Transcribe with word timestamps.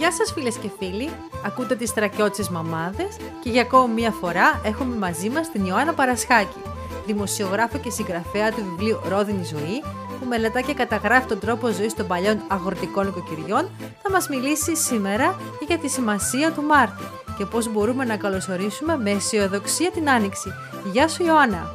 Γεια 0.00 0.12
σας 0.12 0.32
φίλες 0.32 0.56
και 0.56 0.70
φίλοι, 0.78 1.10
ακούτε 1.46 1.76
τις 1.76 1.92
τρακιώτσες 1.92 2.48
μαμάδες 2.48 3.16
και 3.42 3.50
για 3.50 3.62
ακόμη 3.62 3.92
μία 3.92 4.10
φορά 4.10 4.60
έχουμε 4.64 4.96
μαζί 4.96 5.30
μας 5.30 5.50
την 5.50 5.64
Ιωάννα 5.64 5.92
Παρασχάκη, 5.92 6.62
δημοσιογράφο 7.06 7.78
και 7.78 7.90
συγγραφέα 7.90 8.52
του 8.52 8.64
βιβλίου 8.64 9.00
«Ρόδινη 9.08 9.44
ζωή», 9.44 9.82
που 10.20 10.26
μελετά 10.28 10.60
και 10.60 10.74
καταγράφει 10.74 11.26
τον 11.26 11.38
τρόπο 11.38 11.68
ζωής 11.68 11.94
των 11.94 12.06
παλιών 12.06 12.42
αγροτικών 12.48 13.08
οικοκυριών, 13.08 13.68
θα 14.02 14.10
μας 14.10 14.28
μιλήσει 14.28 14.76
σήμερα 14.76 15.36
για 15.66 15.78
τη 15.78 15.88
σημασία 15.88 16.52
του 16.52 16.62
Μάρτη 16.62 17.04
και 17.38 17.44
πώς 17.44 17.72
μπορούμε 17.72 18.04
να 18.04 18.16
καλωσορίσουμε 18.16 18.96
με 18.96 19.10
αισιοδοξία 19.10 19.90
την 19.90 20.10
Άνοιξη. 20.10 20.52
Γεια 20.92 21.08
σου 21.08 21.24
Ιωάννα! 21.24 21.70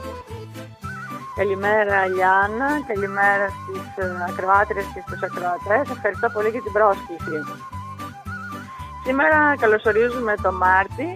Καλημέρα 1.35 2.05
Λιάννα, 2.05 2.69
καλημέρα 2.87 3.47
στις 3.49 4.03
ε, 4.05 4.25
ακροάτρες 4.29 4.85
και 4.93 5.01
στους 5.05 5.21
ακροατές. 5.21 5.95
Ευχαριστώ 5.95 6.29
πολύ 6.29 6.49
για 6.49 6.61
την 6.61 6.71
πρόσκληση. 6.71 7.74
Σήμερα 9.05 9.55
καλωσορίζουμε 9.59 10.35
το 10.43 10.51
Μάρτι. 10.51 11.15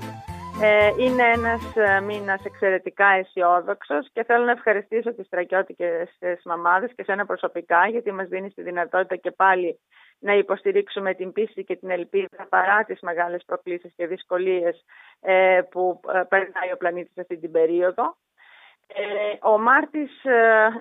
Ε, 0.62 0.92
είναι 0.98 1.24
ένας 1.24 1.76
ε, 1.76 2.02
μήνας 2.02 2.46
εξαιρετικά 2.46 3.08
αισιόδοξος 3.08 4.10
και 4.14 4.24
θέλω 4.24 4.46
να 4.46 4.52
ευχαριστήσω 4.52 5.14
τις 5.14 5.26
στρακιώτικες 5.26 6.10
μαμάδες 6.46 6.92
και 6.96 7.04
σένα 7.04 7.26
προσωπικά 7.26 7.88
γιατί 7.88 8.12
μας 8.12 8.28
δίνεις 8.28 8.54
τη 8.54 8.62
δυνατότητα 8.62 9.16
και 9.16 9.32
πάλι 9.32 9.80
να 10.20 10.34
υποστηρίξουμε 10.34 11.14
την 11.14 11.32
πίστη 11.32 11.64
και 11.64 11.76
την 11.76 11.90
ελπίδα 11.90 12.48
παρά 12.50 12.84
τις 12.84 13.00
μεγάλες 13.02 13.44
προκλήσεις 13.46 13.94
και 13.96 14.08
δυσκολίες 14.08 14.86
που 15.70 16.00
περνάει 16.30 16.72
ο 16.74 16.78
πλανήτης 16.78 17.18
αυτή 17.18 17.38
την 17.38 17.52
περίοδο. 17.52 18.18
ο 19.42 19.60
Μάρτης, 19.60 20.12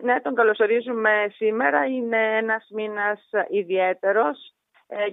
ναι, 0.02 0.20
τον 0.20 0.34
καλωσορίζουμε 0.34 1.26
σήμερα, 1.34 1.84
είναι 1.84 2.36
ένας 2.36 2.66
μήνας 2.70 3.30
ιδιαίτερος 3.48 4.54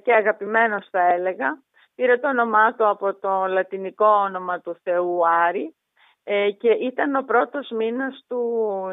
και 0.04 0.13
αγαπημένος 0.13 0.87
θα 0.91 1.13
έλεγα. 1.13 1.63
Πήρε 1.96 2.18
το 2.18 2.27
όνομά 2.27 2.74
του 2.74 2.88
από 2.88 3.13
το 3.13 3.46
λατινικό 3.46 4.05
όνομα 4.05 4.60
του 4.60 4.77
Θεού 4.84 5.27
Άρη 5.27 5.76
ε, 6.24 6.52
και 6.52 6.70
ήταν 6.70 7.15
ο 7.15 7.21
πρώτος 7.21 7.70
μήνας 7.70 8.26
του 8.27 8.41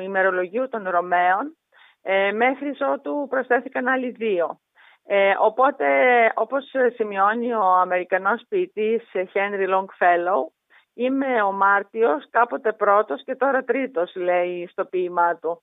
ημερολογίου 0.03 0.69
των 0.69 0.89
Ρωμαίων 0.89 1.57
ε, 2.03 2.33
μέχρι 2.33 2.77
ότου 2.93 3.27
προσθέθηκαν 3.29 3.89
άλλοι 3.89 4.11
δύο. 4.11 4.61
Ε, 5.07 5.35
οπότε, 5.39 5.87
όπως 6.35 6.65
σημειώνει 6.95 7.53
ο 7.53 7.65
Αμερικανός 7.65 8.43
ποιητής 8.49 9.03
Henry 9.13 9.69
Longfellow, 9.69 10.47
είμαι 10.95 11.43
ο 11.43 11.53
Μάρτιος, 11.53 12.31
κάποτε 12.31 12.73
πρώτος 12.73 13.25
και 13.25 13.37
τώρα 13.37 13.65
τρίτος, 13.65 14.15
λέει 14.15 14.67
στο 14.71 14.85
ποίημά 14.85 15.37
του. 15.37 15.63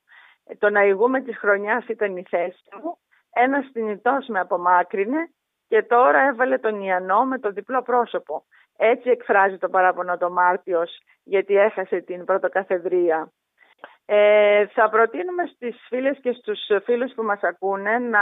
Το 0.58 0.70
να 0.70 0.84
ηγούμε 0.84 1.22
της 1.22 1.38
χρονιάς 1.38 1.88
ήταν 1.88 2.18
η 2.18 2.26
θέση 2.30 2.64
μου. 2.84 2.98
Ένας 3.34 3.70
θνητός 3.74 4.28
με 4.28 4.40
απομάκρυνε 4.40 5.30
και 5.70 5.84
τώρα 5.84 6.20
έβαλε 6.28 6.58
τον 6.58 6.82
Ιαννό 6.82 7.26
με 7.26 7.40
το 7.40 7.52
διπλό 7.52 7.82
πρόσωπο. 7.82 8.46
Έτσι 8.78 9.10
εκφράζει 9.10 9.58
το 9.58 9.70
παράπονο 9.70 10.18
το 10.18 10.32
Μάρτιος 10.32 11.02
γιατί 11.24 11.56
έχασε 11.56 12.00
την 12.00 12.26
πρωτοκαθεδρία. 12.26 13.32
Ε, 14.06 14.68
θα 14.68 14.90
προτείνουμε 14.90 15.46
στις 15.46 15.86
φίλες 15.88 16.18
και 16.22 16.32
στους 16.32 16.60
φίλους 16.84 17.14
που 17.14 17.24
μας 17.24 17.42
ακούνε 17.42 17.98
να 18.00 18.20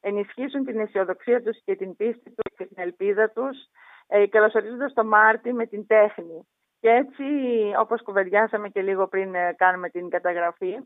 ενισχύσουν 0.00 0.64
την 0.64 0.78
αισιοδοξία 0.78 1.42
τους 1.42 1.62
και 1.64 1.76
την 1.76 1.96
πίστη 1.96 2.30
τους 2.30 2.54
και 2.56 2.66
την 2.66 2.82
ελπίδα 2.82 3.30
τους 3.30 3.56
ε, 4.06 4.26
καλωσορίζοντας 4.26 4.92
το 4.92 5.04
Μάρτι 5.04 5.52
με 5.52 5.66
την 5.66 5.86
τέχνη. 5.86 6.48
Και 6.80 6.88
έτσι, 6.88 7.24
όπως 7.78 8.02
κουβεντιάσαμε 8.02 8.68
και 8.68 8.82
λίγο 8.82 9.08
πριν 9.08 9.34
ε, 9.34 9.54
κάνουμε 9.56 9.88
την 9.88 10.08
καταγραφή, 10.08 10.76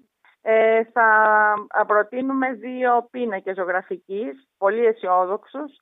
ε, 0.42 0.84
θα 0.84 1.84
προτείνουμε 1.86 2.52
δύο 2.52 3.08
πίνακες 3.10 3.56
ζωγραφικής, 3.56 4.48
πολύ 4.58 4.86
αισιόδοξους, 4.86 5.72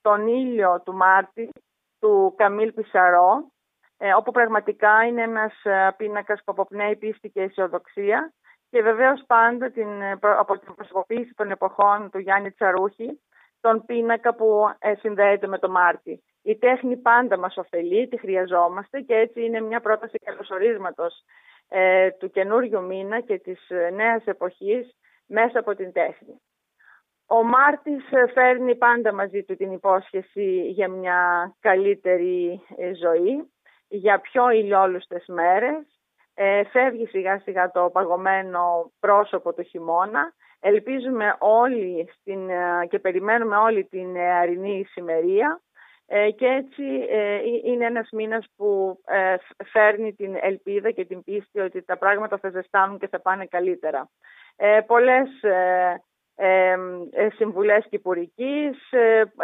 τον 0.00 0.26
ήλιο 0.26 0.82
του 0.84 0.94
Μάρτη, 0.94 1.50
του 1.98 2.34
Καμίλ 2.36 2.72
Πισαρό, 2.72 3.52
ε, 3.98 4.12
όπου 4.14 4.30
πραγματικά 4.30 5.04
είναι 5.04 5.22
ένας 5.22 5.64
ε, 5.64 5.94
πίνακας 5.96 6.38
που 6.44 6.52
αποπνέει 6.52 6.96
πίστη 6.96 7.28
και 7.28 7.42
αισιοδοξία 7.42 8.32
και 8.70 8.82
βεβαίως 8.82 9.24
πάντα 9.26 9.70
την, 9.70 10.00
ε, 10.00 10.18
από 10.20 10.58
την 10.58 10.74
προσωποποίηση 10.74 11.34
των 11.34 11.50
εποχών 11.50 12.10
του 12.10 12.18
Γιάννη 12.18 12.50
Τσαρούχη, 12.50 13.20
τον 13.60 13.84
πίνακα 13.84 14.34
που 14.34 14.64
συνδέεται 15.00 15.46
με 15.46 15.58
το 15.58 15.68
Μάρτι. 15.70 16.22
Η 16.42 16.56
τέχνη 16.56 16.96
πάντα 16.96 17.38
μας 17.38 17.56
ωφελεί, 17.56 18.08
τη 18.08 18.18
χρειαζόμαστε 18.18 19.00
και 19.00 19.14
έτσι 19.14 19.44
είναι 19.44 19.60
μια 19.60 19.80
πρόταση 19.80 20.18
καλωσορίσματος 20.18 21.24
ε, 21.68 22.10
του 22.10 22.30
καινούριου 22.30 22.82
μήνα 22.82 23.20
και 23.20 23.38
της 23.38 23.70
ε, 23.70 23.90
νέας 23.90 24.24
εποχής 24.24 24.96
μέσα 25.26 25.58
από 25.58 25.74
την 25.74 25.92
τέχνη. 25.92 26.40
Ο 27.26 27.42
Μάρτης 27.42 28.12
ε, 28.12 28.26
φέρνει 28.26 28.76
πάντα 28.76 29.12
μαζί 29.12 29.42
του 29.42 29.56
την 29.56 29.72
υπόσχεση 29.72 30.60
για 30.60 30.88
μια 30.88 31.52
καλύτερη 31.60 32.60
ζωή, 33.00 33.50
για 33.88 34.20
πιο 34.20 34.50
ηλιόλουστες 34.50 35.24
μέρες. 35.26 35.86
φεύγει 36.70 37.06
σιγά 37.06 37.38
σιγά 37.38 37.70
το 37.70 37.90
παγωμένο 37.92 38.92
πρόσωπο 39.00 39.52
του 39.52 39.62
χειμώνα. 39.62 40.32
Ελπίζουμε 40.60 41.36
όλοι 41.38 42.08
στην, 42.12 42.48
και 42.88 42.98
περιμένουμε 42.98 43.56
όλη 43.56 43.84
την 43.84 44.18
αρινή 44.18 44.78
ησημερία 44.78 45.60
ε, 45.60 45.67
και 46.36 46.46
έτσι 46.46 47.06
ε, 47.08 47.38
είναι 47.64 47.84
ένας 47.84 48.08
μήνας 48.12 48.46
που 48.56 49.00
ε, 49.06 49.36
φέρνει 49.64 50.14
την 50.14 50.36
ελπίδα 50.40 50.90
και 50.90 51.04
την 51.04 51.24
πίστη 51.24 51.60
ότι 51.60 51.82
τα 51.82 51.98
πράγματα 51.98 52.38
θα 52.38 52.50
ζεστάνουν 52.50 52.98
και 52.98 53.08
θα 53.08 53.20
πάνε 53.20 53.46
καλύτερα. 53.46 54.10
Πολλές 54.86 55.28
συμβουλές 57.36 57.86
κυπουρικής, 57.88 58.76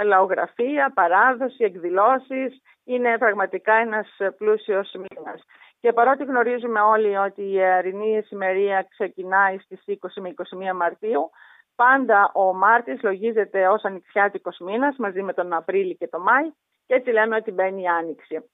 λαογραφία, 0.04 0.92
παράδοση, 0.94 1.64
εκδηλώσεις. 1.64 2.62
Είναι 2.84 3.18
πραγματικά 3.18 3.74
ένας 3.74 4.16
πλούσιος 4.38 4.94
μήνας. 4.94 5.42
Και 5.80 5.92
παρότι 5.92 6.24
γνωρίζουμε 6.24 6.80
όλοι 6.80 7.16
ότι 7.16 7.52
η 7.52 7.64
αρινή 7.64 8.22
σημερία 8.22 8.86
ξεκινάει 8.90 9.58
στις 9.58 9.82
20 9.86 10.20
με 10.20 10.28
21 10.28 10.74
Μαρτίου, 10.74 11.30
Πάντα 11.76 12.30
ο 12.34 12.54
Μάρτης 12.54 13.02
λογίζεται 13.02 13.68
ως 13.68 13.84
ανοιξιάτικος 13.84 14.58
μήνας 14.58 14.96
μαζί 14.96 15.22
με 15.22 15.32
τον 15.32 15.52
Απρίλη 15.52 15.96
και 15.96 16.08
τον 16.08 16.22
Μάη 16.22 16.52
και 16.86 16.94
έτσι 16.94 17.10
λέμε 17.10 17.36
ότι 17.36 17.50
μπαίνει 17.50 17.82
η 17.82 17.86
Άνοιξη. 17.86 18.48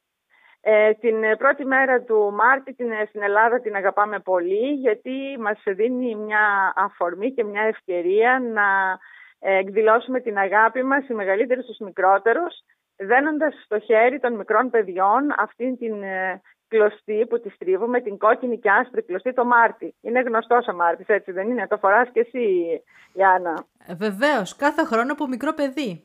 Ε, 0.62 0.92
την 0.92 1.16
πρώτη 1.38 1.64
μέρα 1.64 2.02
του 2.02 2.32
Μάρτη 2.32 2.74
την, 2.74 2.90
στην 3.08 3.22
Ελλάδα 3.22 3.60
την 3.60 3.74
αγαπάμε 3.74 4.18
πολύ 4.18 4.72
γιατί 4.72 5.36
μας 5.38 5.62
δίνει 5.64 6.14
μια 6.14 6.72
αφορμή 6.76 7.32
και 7.32 7.44
μια 7.44 7.62
ευκαιρία 7.62 8.40
να 8.52 8.98
ε, 9.38 9.56
εκδηλώσουμε 9.56 10.20
την 10.20 10.38
αγάπη 10.38 10.82
μας 10.82 11.08
οι 11.08 11.14
μεγαλύτεροι 11.14 11.62
στους 11.62 11.78
μικρότερους 11.78 12.54
δένοντας 12.96 13.54
στο 13.64 13.78
χέρι 13.78 14.20
των 14.20 14.34
μικρών 14.34 14.70
παιδιών 14.70 15.34
αυτήν 15.36 15.76
την 15.78 16.02
ε, 16.02 16.40
κλωστή 16.70 17.26
που 17.28 17.40
τη 17.40 17.48
στρίβουμε, 17.50 18.00
την 18.00 18.18
κόκκινη 18.18 18.58
και 18.58 18.70
άσπρη 18.70 19.02
κλωστή 19.02 19.32
το 19.32 19.44
Μάρτι. 19.44 19.94
Είναι 20.00 20.20
γνωστός 20.20 20.66
ο 20.68 20.74
Μάρτι, 20.74 21.04
έτσι 21.06 21.32
δεν 21.32 21.50
είναι; 21.50 21.66
Το 21.66 21.76
φοράς 21.76 22.08
και 22.12 22.20
εσύ, 22.20 22.44
Γιάννα. 23.12 23.64
Ε, 23.86 23.94
Βεβαίως, 23.94 24.56
κάθε 24.56 24.84
χρόνο 24.84 25.12
από 25.12 25.26
μικρό 25.26 25.52
παιδί. 25.54 26.04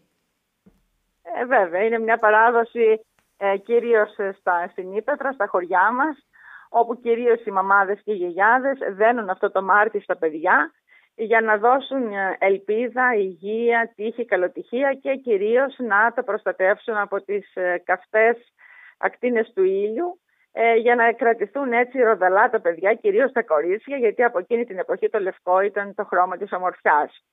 Ε, 1.40 1.46
βέβαια, 1.46 1.84
είναι 1.84 2.00
μια 2.00 2.18
παράδοση 2.18 3.06
ε, 3.38 3.58
κυρίως 3.58 4.10
στην 4.72 4.94
Ήπετρα, 4.94 5.32
στα 5.32 5.48
χωριά 5.48 5.92
μας, 5.92 6.28
όπου 6.70 7.00
κυρίως 7.00 7.46
οι 7.46 7.52
μαμάδες 7.52 8.02
και 8.04 8.12
οι 8.12 8.16
γιαγιάδες 8.16 8.78
δένουν 8.92 9.30
αυτό 9.30 9.52
το 9.52 9.64
Μάρτι 9.64 10.00
στα 10.00 10.18
παιδιά 10.18 10.72
για 11.16 11.42
να 11.42 11.58
δώσουν 11.58 12.14
ε, 12.14 12.36
ελπίδα, 12.40 13.16
υγεία, 13.16 13.94
τύχη, 13.96 14.26
καλοτυχία 14.26 14.94
και 14.94 15.16
κυρίως 15.16 15.76
να 15.78 16.14
τα 16.14 16.24
προστατεύσουν 16.24 16.96
από 16.96 17.22
τις 17.22 17.54
καυτές 17.84 18.38
ακτίνες 18.98 19.52
του 19.54 19.64
ήλιου 19.64 20.20
ε, 20.58 20.76
για 20.76 20.96
να 20.96 21.12
κρατηθούν 21.12 21.74
έτσι 21.74 22.02
ροδαλά 22.02 22.50
τα 22.50 22.60
παιδιά, 22.62 22.94
κυρίως 22.94 23.32
τα 23.32 23.44
κορίτσια, 23.44 23.98
γιατί 23.98 24.24
από 24.24 24.40
εκείνη 24.40 24.66
την 24.66 24.78
εποχή 24.78 25.10
το 25.10 25.20
λευκό 25.20 25.62
ήταν 25.62 25.94
το 25.96 26.06
χρώμα 26.06 26.38
της 26.38 26.52
ομορφιάς. 26.52 27.24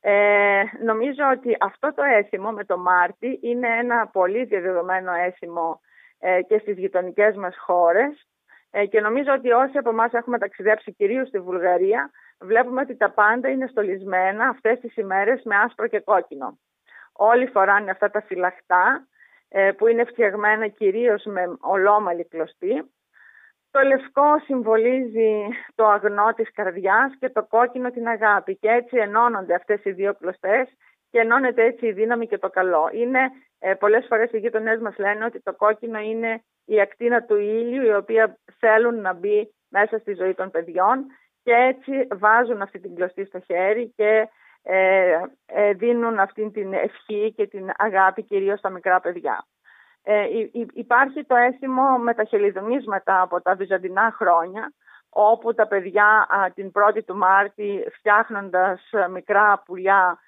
Ε, 0.00 0.62
νομίζω 0.84 1.24
ότι 1.32 1.56
αυτό 1.60 1.94
το 1.94 2.02
έθιμο 2.02 2.50
με 2.50 2.64
το 2.64 2.78
Μάρτι 2.78 3.38
είναι 3.42 3.68
ένα 3.78 4.06
πολύ 4.06 4.44
διαδεδομένο 4.44 5.12
έθιμο 5.12 5.80
ε, 6.18 6.42
και 6.42 6.58
στις 6.58 6.78
γειτονικές 6.78 7.36
μας 7.36 7.56
χώρες 7.58 8.28
ε, 8.70 8.86
και 8.86 9.00
νομίζω 9.00 9.32
ότι 9.32 9.50
όσοι 9.50 9.78
από 9.78 9.90
εμάς 9.90 10.12
έχουμε 10.12 10.38
ταξιδέψει 10.38 10.92
κυρίως 10.92 11.28
στη 11.28 11.38
Βουλγαρία 11.38 12.10
βλέπουμε 12.40 12.80
ότι 12.80 12.96
τα 12.96 13.10
πάντα 13.10 13.48
είναι 13.48 13.66
στολισμένα 13.66 14.48
αυτές 14.48 14.80
τις 14.80 14.96
ημέρες 14.96 15.42
με 15.44 15.56
άσπρο 15.56 15.86
και 15.86 16.00
κόκκινο. 16.00 16.58
Όλοι 17.12 17.46
φοράνε 17.46 17.90
αυτά 17.90 18.10
τα 18.10 18.22
φυλαχτά 18.22 18.84
ε, 18.94 19.09
που 19.76 19.86
είναι 19.86 20.04
φτιαγμένα 20.04 20.66
κυρίως 20.66 21.24
με 21.24 21.56
ολόμαλη 21.60 22.24
κλωστή. 22.24 22.90
Το 23.70 23.80
λευκό 23.80 24.38
συμβολίζει 24.44 25.48
το 25.74 25.86
αγνό 25.86 26.32
της 26.34 26.52
καρδιάς 26.52 27.12
και 27.18 27.28
το 27.28 27.44
κόκκινο 27.44 27.90
την 27.90 28.08
αγάπη 28.08 28.56
και 28.56 28.68
έτσι 28.68 28.96
ενώνονται 28.96 29.54
αυτές 29.54 29.84
οι 29.84 29.90
δύο 29.90 30.14
κλωστές 30.14 30.68
και 31.10 31.18
ενώνεται 31.18 31.64
έτσι 31.64 31.86
η 31.86 31.92
δύναμη 31.92 32.26
και 32.26 32.38
το 32.38 32.50
καλό. 32.50 32.90
Είναι, 32.92 33.20
ε, 33.58 33.74
πολλές 33.74 34.06
φορές 34.08 34.32
οι 34.32 34.38
γείτονές 34.38 34.80
μας 34.80 34.98
λένε 34.98 35.24
ότι 35.24 35.40
το 35.40 35.54
κόκκινο 35.54 35.98
είναι 35.98 36.42
η 36.64 36.80
ακτίνα 36.80 37.22
του 37.22 37.36
ήλιου 37.36 37.82
η 37.82 37.94
οποία 37.94 38.38
θέλουν 38.58 39.00
να 39.00 39.12
μπει 39.12 39.54
μέσα 39.68 39.98
στη 39.98 40.14
ζωή 40.14 40.34
των 40.34 40.50
παιδιών 40.50 41.06
και 41.42 41.52
έτσι 41.52 42.06
βάζουν 42.10 42.62
αυτή 42.62 42.80
την 42.80 42.94
κλωστή 42.94 43.24
στο 43.24 43.40
χέρι 43.40 43.92
και 43.96 44.04
ε, 44.04 44.20
ε, 44.20 44.28
δίνουν 45.76 46.18
αυτή 46.18 46.50
την 46.50 46.72
ευχή 46.72 47.32
και 47.36 47.46
την 47.46 47.70
αγάπη 47.76 48.22
κυρίως 48.22 48.58
στα 48.58 48.70
μικρά 48.70 49.00
παιδιά. 49.00 49.46
Ε, 50.02 50.24
υπάρχει 50.72 51.24
το 51.24 51.34
αίσθημα 51.34 51.96
με 51.96 52.14
τα 52.14 52.24
χελιδονίσματα 52.24 53.20
από 53.20 53.42
τα 53.42 53.54
βυζαντινά 53.54 54.14
χρόνια 54.16 54.72
όπου 55.08 55.54
τα 55.54 55.66
παιδιά 55.66 56.26
την 56.54 56.72
1η 56.74 57.04
του 57.04 57.16
Μάρτη 57.16 57.84
φτιάχνοντας 57.92 58.90
μικρά 59.10 59.62
πουλιά 59.64 60.18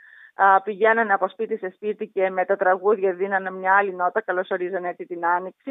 πηγαίνανε 0.65 1.13
από 1.13 1.29
σπίτι 1.29 1.57
σε 1.57 1.73
σπίτι 1.75 2.07
και 2.07 2.31
με 2.31 2.45
τα 2.45 2.57
τραγούδια 2.57 3.13
δίνανε 3.13 3.51
μια 3.51 3.77
άλλη 3.77 3.95
νότα, 3.95 4.21
καλωσορίζανε 4.21 4.89
έτσι 4.89 5.05
την 5.07 5.27
Άνοιξη. 5.27 5.71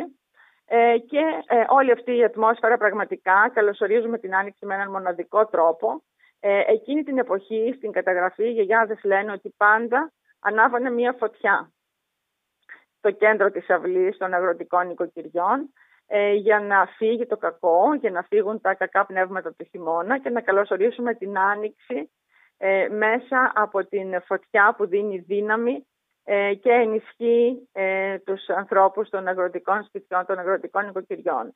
Ε, 0.65 0.97
και 0.97 1.19
ε, 1.47 1.63
όλη 1.67 1.91
αυτή 1.91 2.17
η 2.17 2.23
ατμόσφαιρα 2.23 2.77
πραγματικά 2.77 3.51
καλωσορίζουμε 3.53 4.17
την 4.17 4.35
Άνοιξη 4.35 4.65
με 4.65 4.73
έναν 4.73 4.91
μοναδικό 4.91 5.45
τρόπο. 5.45 6.03
Ε, 6.43 6.63
εκείνη 6.67 7.03
την 7.03 7.17
εποχή 7.17 7.73
στην 7.77 7.91
καταγραφή 7.91 8.43
οι 8.43 8.51
γιαγιάδες 8.51 9.03
λένε 9.03 9.31
ότι 9.31 9.53
πάντα 9.57 10.13
ανάβανε 10.39 10.89
μια 10.89 11.13
φωτιά 11.13 11.71
στο 12.97 13.11
κέντρο 13.11 13.51
της 13.51 13.69
αυλής 13.69 14.17
των 14.17 14.33
αγροτικών 14.33 14.89
οικοκυριών 14.89 15.73
ε, 16.07 16.33
για 16.33 16.59
να 16.59 16.85
φύγει 16.85 17.25
το 17.25 17.37
κακό, 17.37 17.93
για 17.93 18.11
να 18.11 18.23
φύγουν 18.23 18.61
τα 18.61 18.73
κακά 18.73 19.05
πνεύματα 19.05 19.53
του 19.53 19.65
χειμώνα 19.69 20.19
και 20.19 20.29
να 20.29 20.41
καλωσορίσουμε 20.41 21.13
την 21.13 21.37
άνοιξη 21.37 22.11
ε, 22.57 22.87
μέσα 22.87 23.51
από 23.55 23.85
την 23.85 24.21
φωτιά 24.21 24.73
που 24.77 24.87
δίνει 24.87 25.17
δύναμη 25.17 25.85
ε, 26.23 26.53
και 26.53 26.71
ενισχύει 26.71 27.69
ε, 27.71 28.19
τους 28.19 28.49
ανθρώπους 28.49 29.09
των 29.09 29.27
αγροτικών 29.27 29.83
σπιτιών, 29.83 30.25
των 30.25 30.39
αγροτικών 30.39 30.87
οικοκυριών. 30.87 31.53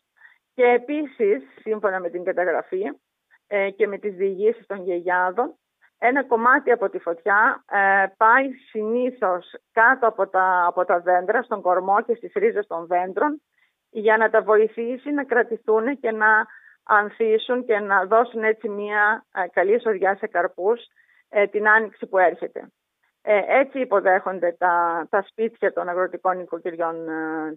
Και 0.54 0.64
επίσης, 0.64 1.44
σύμφωνα 1.62 2.00
με 2.00 2.10
την 2.10 2.24
καταγραφή 2.24 2.82
ε, 2.82 2.92
και 3.76 3.88
με 3.88 3.98
τις 3.98 4.16
διηγήσεις 4.16 4.66
των 4.66 4.84
γεγιάδων, 4.84 5.56
ένα 5.98 6.24
κομμάτι 6.24 6.72
από 6.72 6.90
τη 6.90 7.00
φωτιά 7.00 7.64
ε, 7.70 8.06
πάει 8.18 8.52
συνήθως 8.70 9.56
κάτω 9.72 10.08
από 10.08 10.28
τα, 10.28 10.66
από 10.68 10.86
τα 10.86 11.00
δέντρα, 11.00 11.42
στον 11.42 11.62
κορμό 11.62 12.02
και 12.02 12.16
στις 12.16 12.32
ρίζες 12.36 12.68
των 12.68 12.86
δέντρων, 12.86 13.42
για 13.90 14.18
να 14.18 14.30
τα 14.30 14.42
βοηθήσει 14.42 15.12
να 15.12 15.24
κρατηθούν 15.24 16.00
και 16.00 16.12
να 16.12 16.46
ανθίσουν 16.84 17.66
και 17.66 17.80
να 17.80 18.06
δώσουν 18.06 18.44
έτσι 18.44 18.70
μια 18.70 19.26
ε, 19.34 19.48
καλή 19.48 19.82
σοδιά 19.82 20.16
σε 20.16 20.28
καρπούς 20.28 20.82
ε, 21.30 21.48
την 21.48 21.68
άνοιξη 21.68 22.06
που 22.06 22.18
έρχεται. 22.18 22.68
Ε, 23.22 23.42
έτσι 23.48 23.80
υποδέχονται 23.80 24.56
τα, 24.58 25.08
τα 25.10 25.22
σπίτια 25.22 25.74
των 25.74 25.90
αγροτικών 25.90 26.40
οικοκυριών 26.40 26.96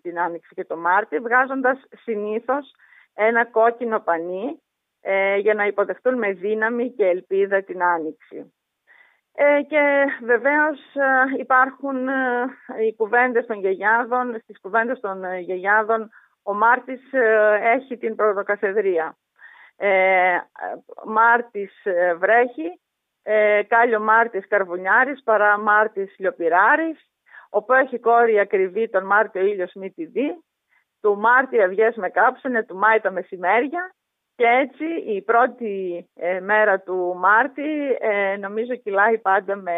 την 0.03 0.21
άνοιξη 0.21 0.55
και 0.55 0.65
το 0.65 0.77
Μάρτι, 0.77 1.19
βγάζοντας 1.19 1.79
συνήθως 2.03 2.75
ένα 3.15 3.45
κόκκινο 3.45 4.01
πανί 4.01 4.63
για 5.39 5.55
να 5.55 5.67
υποδεχτούν 5.67 6.19
με 6.19 6.33
δύναμη 6.33 6.91
και 6.91 7.07
ελπίδα 7.07 7.63
την 7.63 7.83
άνοιξη. 7.83 8.53
και 9.69 10.05
βεβαίως 10.25 10.79
υπάρχουν 11.39 12.09
οι 12.81 12.95
κουβέντες 12.97 13.47
των 13.47 13.61
γεγιάδων, 13.61 14.41
στις 14.43 14.61
κουβέντες 14.61 15.01
των 15.01 15.39
γεγιάδων 15.39 16.11
ο 16.43 16.55
Μάρτης 16.55 17.01
έχει 17.61 17.97
την 17.97 18.15
πρωτοκαθεδρία. 18.15 19.17
Ε, 19.81 20.39
Μάρτης 21.05 21.85
ε, 21.85 22.15
βρέχει, 22.15 22.81
ε, 23.23 23.63
κάλιο 23.63 24.01
Μάρτης 24.01 24.49
καρβουνιάρης, 24.49 25.23
παρά 25.23 25.59
Μάρτης 25.59 26.15
λιοπυράρης, 26.19 27.11
όπου 27.51 27.73
έχει 27.73 27.99
κόρη 27.99 28.39
ακριβή 28.39 28.89
τον 28.89 29.07
Μάρτιο 29.07 29.43
ήλιος 29.43 29.73
μη 29.75 29.91
τη 29.91 30.05
δει, 30.05 30.45
του 31.01 31.19
Μάρτια 31.19 31.65
αυγές 31.65 31.97
με 31.97 32.09
κάψουνε, 32.09 32.65
του 32.65 32.77
Μάη 32.77 33.01
τα 33.01 33.11
μεσημέρια 33.11 33.95
και 34.39 34.47
έτσι 34.63 35.13
η 35.17 35.23
πρώτη 35.23 36.07
ε, 36.15 36.41
μέρα 36.41 36.81
του 36.81 37.15
Μάρτη 37.17 37.71
ε, 38.01 38.37
νομίζω 38.37 38.75
κυλάει 38.75 39.19
πάντα 39.19 39.57
με 39.57 39.73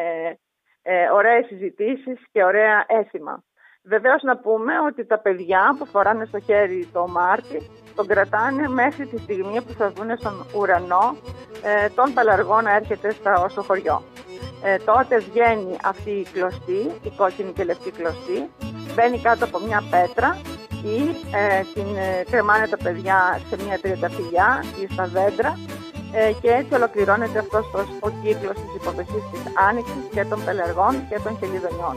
ε, 0.82 1.10
ωραίες 1.10 1.46
συζητήσεις 1.46 2.18
και 2.32 2.44
ωραία 2.44 2.84
έθιμα. 2.86 3.44
Βεβαίως 3.84 4.22
να 4.22 4.36
πούμε 4.36 4.72
ότι 4.86 5.06
τα 5.06 5.18
παιδιά 5.18 5.76
που 5.78 5.86
φοράνε 5.86 6.24
στο 6.24 6.40
χέρι 6.40 6.88
το 6.92 7.08
Μάρτι 7.08 7.70
τον 7.96 8.06
κρατάνε 8.06 8.68
μέχρι 8.68 9.06
τη 9.06 9.18
στιγμή 9.18 9.62
που 9.62 9.72
θα 9.72 9.90
δουν 9.90 10.16
στον 10.16 10.46
ουρανό 10.56 11.16
ε, 11.64 11.88
τον 11.88 12.14
πελαργό 12.14 12.60
να 12.60 12.74
έρχεται 12.74 13.10
στο 13.48 13.62
χωριό. 13.62 14.02
Ε, 14.64 14.76
τότε 14.76 15.18
βγαίνει 15.18 15.76
αυτή 15.84 16.10
η 16.10 16.26
κλωστή, 16.32 16.80
η 17.02 17.10
κόκκινη 17.16 17.52
και 17.52 17.64
λευκή 17.64 17.90
κλωστή, 17.90 18.50
μπαίνει 18.94 19.20
κάτω 19.20 19.44
από 19.44 19.58
μια 19.66 19.82
πέτρα 19.90 20.40
ή 20.82 20.98
ε, 21.34 21.62
την 21.74 21.96
ε, 21.96 22.24
κρεμάνε 22.30 22.66
τα 22.66 22.76
παιδιά 22.76 23.40
σε 23.48 23.56
μια 23.64 23.78
τριανταφυλιά 23.78 24.64
ή 24.82 24.92
στα 24.92 25.06
δέντρα 25.06 25.58
ε, 26.12 26.32
και 26.40 26.50
έτσι 26.50 26.74
ολοκληρώνεται 26.74 27.38
αυτός 27.38 27.66
ο 28.00 28.10
κύκλος 28.22 28.54
της 28.54 28.74
υποδοχής 28.76 29.24
της 29.32 29.42
άνοιξης 29.68 30.04
και 30.14 30.24
των 30.24 30.44
πελαργών 30.44 31.08
και 31.08 31.18
των 31.24 31.38
χελιδονιών. 31.38 31.96